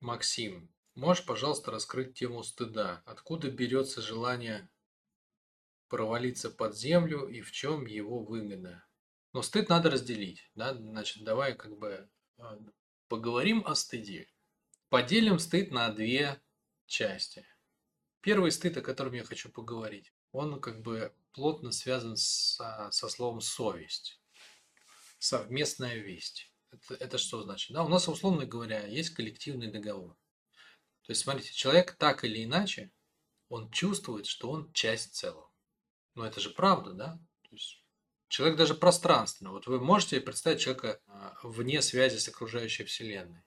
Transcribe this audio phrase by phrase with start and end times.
[0.00, 3.02] Максим, можешь, пожалуйста, раскрыть тему стыда?
[3.04, 4.70] Откуда берется желание
[5.88, 8.84] провалиться под землю и в чем его выгода?
[9.34, 10.74] Но стыд надо разделить, да?
[10.74, 12.08] Значит, давай как бы
[12.38, 12.58] а,
[13.08, 14.26] поговорим о стыде.
[14.88, 16.40] Поделим стыд на две
[16.86, 17.46] части.
[18.22, 23.40] Первый стыд, о котором я хочу поговорить, он как бы плотно связан со, со словом
[23.40, 24.20] совесть.
[25.18, 26.49] Совместная весть.
[26.72, 27.72] Это, это что значит?
[27.72, 30.16] Да, у нас, условно говоря, есть коллективный договор.
[31.02, 32.92] То есть, смотрите, человек так или иначе,
[33.48, 35.50] он чувствует, что он часть целого.
[36.14, 37.18] Но это же правда, да?
[37.42, 37.82] То есть,
[38.28, 39.50] человек даже пространственно.
[39.50, 43.42] Вот вы можете представить человека а, вне связи с окружающей Вселенной.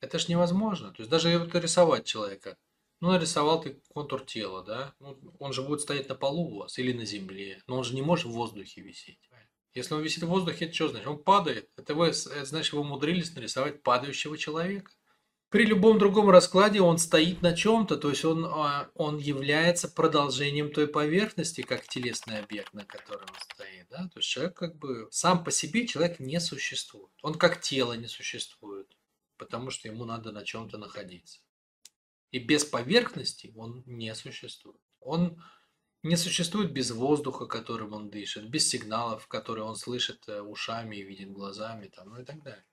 [0.00, 0.92] Это же невозможно.
[0.92, 2.56] То есть, даже вот рисовать человека.
[3.00, 4.94] Ну, нарисовал ты контур тела, да?
[5.00, 7.62] Ну, он же будет стоять на полу у вас или на земле.
[7.66, 9.18] Но он же не может в воздухе висеть.
[9.76, 11.06] Если он висит в воздухе, это что значит?
[11.06, 11.68] Он падает.
[11.76, 14.90] Это, вы, это значит, вы умудрились нарисовать падающего человека.
[15.50, 20.72] При любом другом раскладе он стоит на чем-то, то есть он, а, он является продолжением
[20.72, 23.86] той поверхности, как телесный объект, на котором он стоит.
[23.90, 24.08] Да?
[24.08, 27.12] То есть человек как бы сам по себе человек не существует.
[27.22, 28.88] Он как тело не существует,
[29.36, 31.40] потому что ему надо на чем-то находиться.
[32.30, 34.80] И без поверхности он не существует.
[35.00, 35.40] Он
[36.02, 41.02] не существует без воздуха, которым он дышит, без сигналов, которые он слышит э, ушами и
[41.02, 42.64] видит глазами, там, ну и так далее.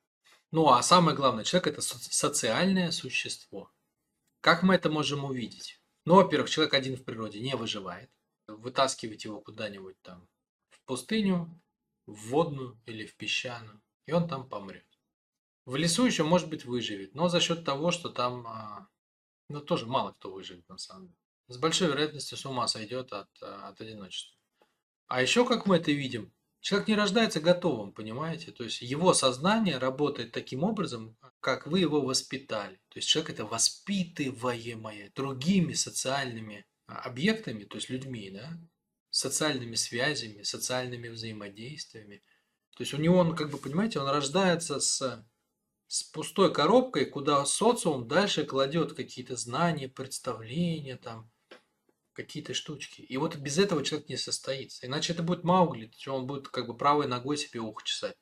[0.51, 3.71] Ну а самое главное, человек это социальное существо.
[4.41, 5.81] Как мы это можем увидеть?
[6.05, 8.11] Ну, во-первых, человек один в природе не выживает.
[8.47, 10.27] Вытаскивать его куда-нибудь там
[10.69, 11.49] в пустыню,
[12.05, 14.85] в водную или в песчаную, и он там помрет.
[15.65, 18.89] В лесу еще, может быть, выживет, но за счет того, что там, а,
[19.47, 23.29] ну, тоже мало кто выживет на самом деле с большой вероятностью с ума сойдет от,
[23.41, 24.37] э, от одиночества.
[25.07, 28.51] А еще, как мы это видим, человек не рождается готовым, понимаете?
[28.51, 32.79] То есть его сознание работает таким образом, как вы его воспитали.
[32.89, 38.57] То есть человек это воспитываемое другими социальными а, объектами, то есть людьми, да,
[39.09, 42.23] социальными связями, социальными взаимодействиями.
[42.75, 45.23] То есть у него он, как бы, понимаете, он рождается с
[45.93, 51.31] с пустой коробкой, куда социум дальше кладет какие-то знания, представления, там,
[52.13, 53.01] какие-то штучки.
[53.01, 54.85] И вот без этого человек не состоится.
[54.85, 58.15] Иначе это будет Маугли, он будет как бы правой ногой себе ухо чесать.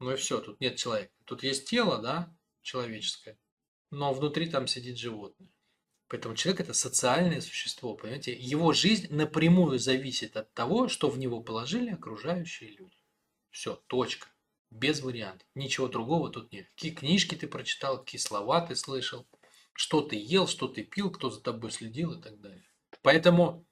[0.00, 1.12] Ну и все, тут нет человека.
[1.24, 3.38] Тут есть тело, да, человеческое,
[3.90, 5.50] но внутри там сидит животное.
[6.08, 8.34] Поэтому человек это социальное существо, понимаете?
[8.34, 12.96] Его жизнь напрямую зависит от того, что в него положили окружающие люди.
[13.50, 14.28] Все, точка.
[14.70, 15.46] Без вариантов.
[15.54, 16.68] Ничего другого тут нет.
[16.70, 19.26] Какие книжки ты прочитал, какие слова ты слышал,
[19.72, 22.68] что ты ел, что ты пил, кто за тобой следил и так далее.
[23.04, 23.66] Поэтому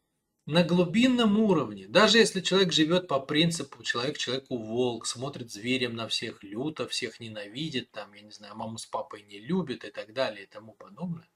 [0.44, 6.06] на глубинном уровне, даже если человек живет по принципу человек человеку волк, смотрит зверем на
[6.06, 10.12] всех люто, всех ненавидит, там, я не знаю, маму с папой не любит и так
[10.12, 11.30] далее и тому подобное.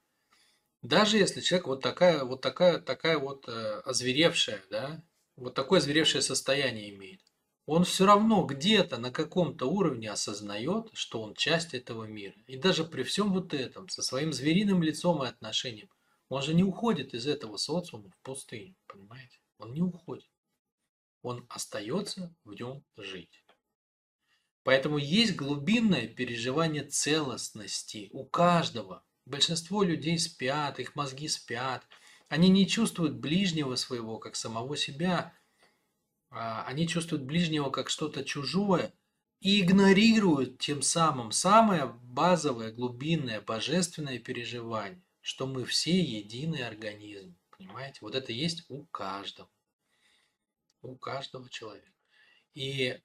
[0.83, 5.03] Даже если человек вот такая вот такая такая вот э, озверевшая, да,
[5.35, 7.21] вот такое озверевшее состояние имеет,
[7.65, 12.35] он все равно где-то на каком-то уровне осознает, что он часть этого мира.
[12.45, 15.89] И даже при всем вот этом, со своим звериным лицом и отношением,
[16.29, 19.39] он же не уходит из этого социума в пустыню, понимаете?
[19.57, 20.29] Он не уходит.
[21.21, 23.43] Он остается в нем жить.
[24.63, 29.03] Поэтому есть глубинное переживание целостности у каждого.
[29.25, 31.87] Большинство людей спят, их мозги спят.
[32.27, 35.33] Они не чувствуют ближнего своего, как самого себя,
[36.29, 38.93] а, они чувствуют ближнего как что-то чужое
[39.39, 47.37] и игнорируют тем самым самое базовое, глубинное, божественное переживание, что мы все единый организм.
[47.49, 47.99] Понимаете?
[47.99, 49.49] Вот это есть у каждого.
[50.81, 51.91] У каждого человека.
[52.53, 52.97] И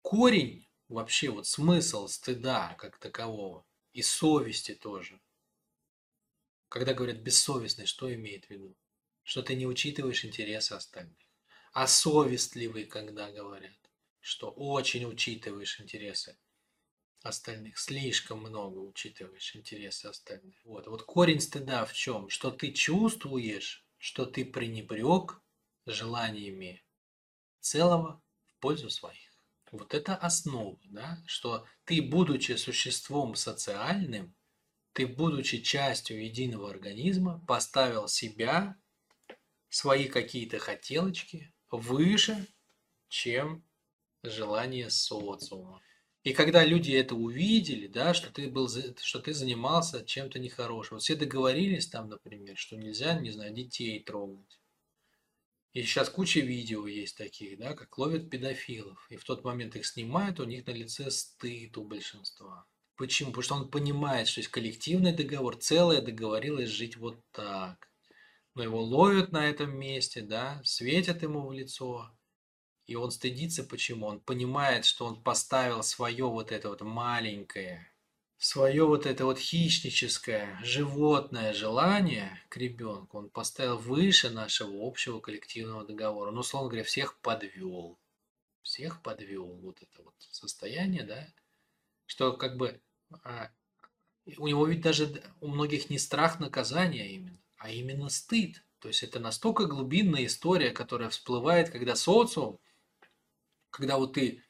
[0.00, 5.20] корень, вообще вот смысл стыда как такового, и совести тоже.
[6.70, 8.74] Когда говорят бессовестный, что имеет в виду?
[9.22, 11.18] Что ты не учитываешь интересы остальных
[11.74, 13.76] а совестливый, когда говорят,
[14.20, 16.38] что очень учитываешь интересы
[17.22, 20.54] остальных, слишком много учитываешь интересы остальных.
[20.64, 22.28] Вот, вот корень стыда в чем?
[22.28, 25.40] Что ты чувствуешь, что ты пренебрег
[25.86, 26.84] желаниями
[27.60, 29.18] целого в пользу своих.
[29.72, 31.22] Вот это основа, да?
[31.26, 34.34] что ты, будучи существом социальным,
[34.92, 38.76] ты, будучи частью единого организма, поставил себя,
[39.68, 42.46] свои какие-то хотелочки выше,
[43.08, 43.64] чем
[44.22, 45.82] желание социума.
[46.26, 51.02] И когда люди это увидели, да, что ты был, что ты занимался чем-то нехорошим, вот
[51.04, 54.58] все договорились там, например, что нельзя, не знаю, детей трогать.
[55.72, 59.06] И сейчас куча видео есть таких, да, как ловят педофилов.
[59.08, 62.66] И в тот момент их снимают, у них на лице стыд у большинства.
[62.96, 63.28] Почему?
[63.28, 67.88] Потому что он понимает, что есть коллективный договор, целое договорилось жить вот так.
[68.56, 72.10] Но его ловят на этом месте, да, светят ему в лицо,
[72.86, 74.06] и он стыдится, почему?
[74.06, 77.90] Он понимает, что он поставил свое вот это вот маленькое,
[78.38, 85.84] свое вот это вот хищническое, животное желание к ребенку, он поставил выше нашего общего коллективного
[85.84, 86.30] договора.
[86.30, 87.98] Ну, условно говоря, всех подвел.
[88.62, 91.28] Всех подвел вот это вот состояние, да,
[92.06, 92.80] что как бы
[93.22, 93.50] а,
[94.36, 98.64] у него ведь даже у многих не страх наказания именно, а именно стыд.
[98.80, 102.58] То есть это настолько глубинная история, которая всплывает, когда социум
[103.76, 104.42] когда вот ты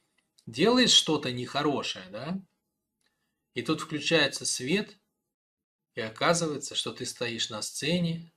[0.46, 2.40] делаешь что-то нехорошее, да,
[3.54, 4.96] и тут включается свет,
[5.94, 8.32] и оказывается, что ты стоишь на сцене,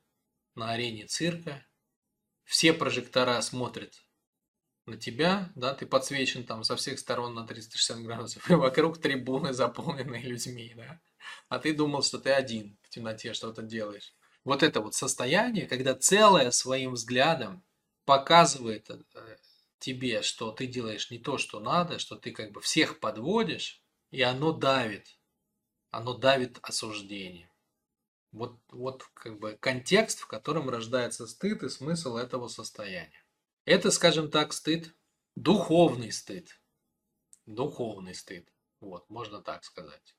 [0.56, 1.64] на арене цирка,
[2.44, 4.04] все прожектора смотрят
[4.88, 9.54] на тебя, да, ты подсвечен там со всех сторон на 360 градусов, и вокруг трибуны
[9.54, 11.00] заполненные людьми, да,
[11.50, 14.16] а ты думал, что ты один в темноте что-то делаешь.
[14.44, 17.64] Вот это вот состояние, когда целое своим взглядом
[18.06, 19.38] показывает э,
[19.80, 23.82] тебе, что ты делаешь не то, что надо, что ты как бы всех подводишь,
[24.12, 25.18] и оно давит.
[25.90, 27.52] Оно давит осуждение.
[28.32, 33.26] Вот, вот как бы контекст, в котором рождается стыд и смысл этого состояния.
[33.66, 34.96] Это, скажем так, стыд,
[35.36, 36.62] духовный стыд.
[37.46, 38.48] Духовный стыд.
[38.80, 40.16] Вот, можно так сказать.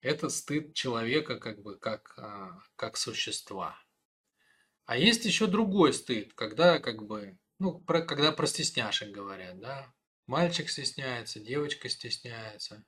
[0.00, 3.78] Это стыд человека как бы как, а, как существа.
[4.86, 9.94] А есть еще другой стыд, когда как бы ну, про, когда про стесняшек говорят, да,
[10.26, 12.84] мальчик стесняется, девочка стесняется.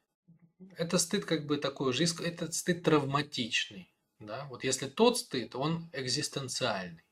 [0.76, 5.90] Это стыд как бы такой уже, это стыд травматичный, да, вот если тот стыд, он
[5.92, 7.04] экзистенциальный,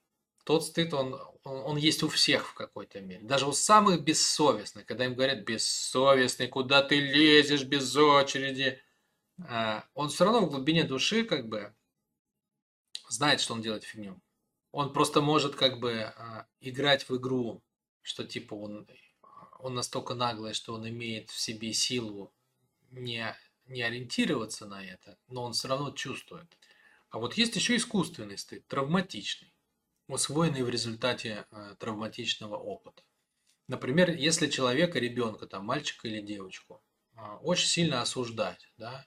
[0.45, 1.15] тот стыд, он,
[1.45, 5.45] он, он есть у всех в какой-то мере, даже у самых бессовестных, когда им говорят
[5.45, 8.81] бессовестный, куда ты лезешь без очереди,
[9.47, 11.75] а, он все равно в глубине души как бы
[13.11, 14.19] знает, что он делает фигню.
[14.73, 17.63] Он просто может как бы а, играть в игру,
[18.03, 18.87] что типа он,
[19.59, 22.33] он настолько наглый, что он имеет в себе силу
[22.91, 23.37] не,
[23.67, 26.57] не ориентироваться на это, но он все равно чувствует.
[27.11, 29.53] А вот есть еще искусственный стыд, травматичный,
[30.07, 33.03] усвоенный в результате э, травматичного опыта.
[33.67, 36.83] Например, если человека, ребенка, там, мальчика или девочку,
[37.17, 39.07] э, очень сильно осуждать, да,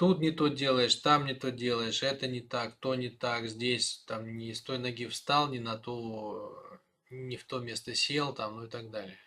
[0.00, 4.02] тут не то делаешь, там не то делаешь, это не так, то не так, здесь
[4.06, 6.80] там не с той ноги встал, не на то,
[7.10, 9.18] не в то место сел, там, ну и так далее.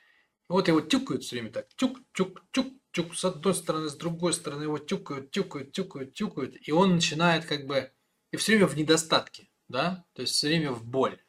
[0.50, 4.34] Вот его тюкают все время так, тюк, тюк, тюк, тюк, с одной стороны, с другой
[4.34, 7.92] стороны его тюкают, тюкают, тюкают, тюкают, и он начинает как бы,
[8.32, 11.22] и все время в недостатке, да, то есть все время в боль.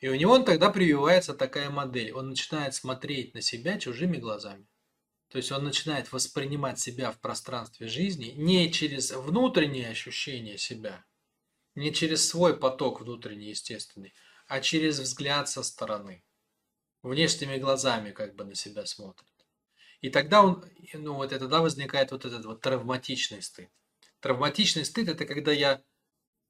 [0.00, 4.66] И у него тогда прививается такая модель, он начинает смотреть на себя чужими глазами.
[5.28, 11.04] То есть он начинает воспринимать себя в пространстве жизни не через внутреннее ощущение себя,
[11.74, 14.14] не через свой поток внутренний естественный,
[14.46, 16.24] а через взгляд со стороны.
[17.02, 19.28] Внешними глазами как бы на себя смотрит.
[20.00, 20.64] И тогда он,
[20.94, 23.68] ну вот и тогда возникает вот этот вот травматичный стыд.
[24.20, 25.82] Травматичный стыд это когда я,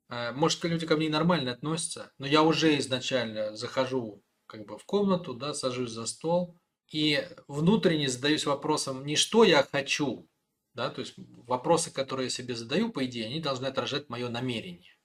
[0.09, 4.85] э, может люди ко мне нормально относятся, но я уже изначально захожу как бы в
[4.85, 6.59] комнату, да, сажусь за стол,
[6.91, 10.29] и внутренне задаюсь вопросом не что я хочу,
[10.75, 14.97] да, то есть вопросы, которые я себе задаю, по идее, они должны отражать мое намерение.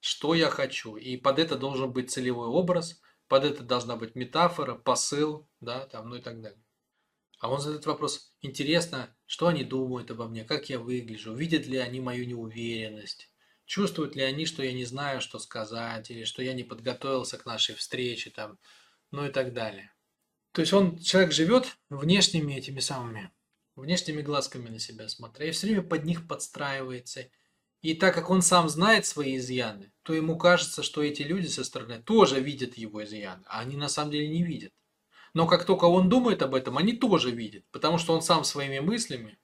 [0.00, 0.96] Что я хочу.
[0.96, 6.08] И под это должен быть целевой образ, под это должна быть метафора, посыл, да, там,
[6.08, 6.62] ну и так далее.
[7.38, 11.78] А он задает вопрос, интересно, что они думают обо мне, как я выгляжу, видят ли
[11.78, 13.32] они мою неуверенность,
[13.64, 17.46] чувствуют ли они, что я не знаю, что сказать, или что я не подготовился к
[17.46, 18.58] нашей встрече, там,
[19.10, 19.90] ну и так далее.
[20.52, 23.30] То есть он, человек живет внешними этими самыми,
[23.76, 27.28] внешними глазками на себя смотря, и все время под них подстраивается.
[27.82, 31.64] И так как он сам знает свои изъяны, то ему кажется, что эти люди со
[31.64, 34.72] стороны тоже видят его изъяны, а они на самом деле не видят.
[35.32, 38.80] Но как только он думает об этом, они тоже видят, потому что он сам своими
[38.80, 39.38] мыслями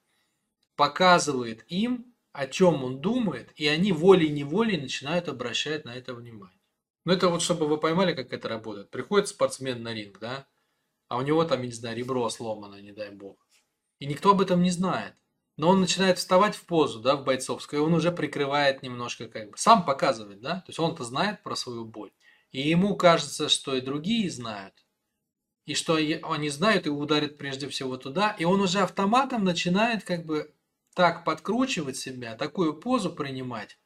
[0.75, 6.61] показывает им, о чем он думает, и они волей-неволей начинают обращать на это внимание.
[7.05, 8.91] Ну это вот чтобы вы поймали, как это работает.
[8.91, 10.47] Приходит спортсмен на ринг, да,
[11.09, 13.37] а у него там, я не знаю, ребро сломано, не дай бог.
[13.99, 15.15] И никто об этом не знает.
[15.57, 19.51] Но он начинает вставать в позу, да, в бойцовскую, и он уже прикрывает немножко, как
[19.51, 22.13] бы, сам показывает, да, то есть он-то знает про свою боль.
[22.53, 24.75] И ему кажется, что и другие знают,
[25.65, 30.27] и что они знают и ударят прежде всего туда, и он уже автоматом начинает как
[30.27, 30.55] бы
[30.95, 33.79] так подкручивать себя, такую позу принимать,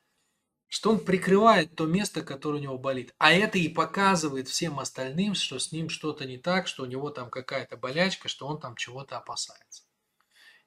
[0.71, 3.13] что он прикрывает то место, которое у него болит.
[3.19, 7.11] А это и показывает всем остальным, что с ним что-то не так, что у него
[7.11, 9.83] там какая-то болячка, что он там чего-то опасается.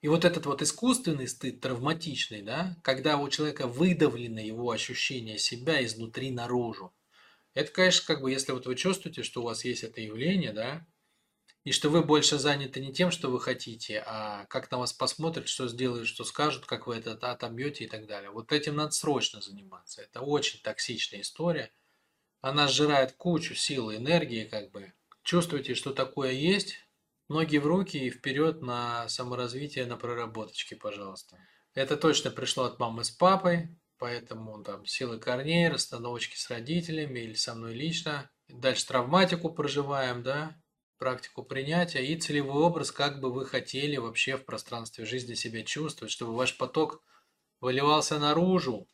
[0.02, 5.84] И вот этот вот искусственный стыд, травматичный, да, когда у человека выдавлено его ощущение себя
[5.86, 6.94] изнутри наружу.
[7.54, 10.86] Это, конечно, как бы, если вот вы чувствуете, что у вас есть это явление, да,
[11.64, 15.48] и что вы больше заняты не тем, что вы хотите, а как на вас посмотрят,
[15.48, 18.32] что сделают, что скажут, как вы это отобьете и так далее.
[18.32, 20.02] Вот этим надо срочно заниматься.
[20.02, 21.72] Это очень токсичная история.
[22.42, 24.94] Она сжирает кучу сил и энергии, как бы.
[25.24, 26.76] Чувствуете, что такое есть,
[27.30, 31.38] ноги в руки и вперед на саморазвитие, на проработочки, пожалуйста.
[31.74, 37.36] Это точно пришло от мамы с папой, поэтому там силы корней, расстановочки с родителями или
[37.36, 38.30] со мной лично.
[38.50, 40.62] Дальше травматику проживаем, да,
[41.04, 46.14] практику принятия и целевой образ, как бы вы хотели вообще в пространстве жизни себя чувствовать,
[46.14, 47.02] чтобы ваш поток
[47.60, 48.88] выливался наружу,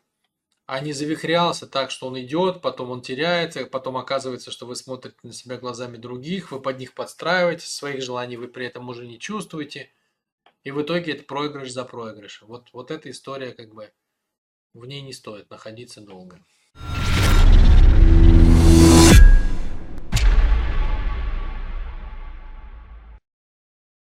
[0.65, 5.17] а не завихрялся так, что он идет, потом он теряется, потом оказывается, что вы смотрите
[5.21, 9.19] на себя глазами других, вы под них подстраиваетесь, своих желаний вы при этом уже не
[9.19, 9.91] чувствуете,
[10.63, 12.47] и в итоге это проигрыш за проигрышем.
[12.47, 13.91] Вот, вот эта история как бы
[14.73, 16.43] в ней не стоит находиться долго.